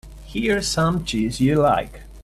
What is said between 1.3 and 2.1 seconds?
you like.